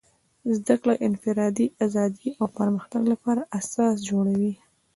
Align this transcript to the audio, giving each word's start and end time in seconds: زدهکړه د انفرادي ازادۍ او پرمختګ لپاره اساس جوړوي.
زدهکړه 0.55 0.93
د 0.97 1.01
انفرادي 1.07 1.67
ازادۍ 1.85 2.29
او 2.39 2.45
پرمختګ 2.59 3.01
لپاره 3.13 3.41
اساس 3.59 3.95
جوړوي. 4.09 4.53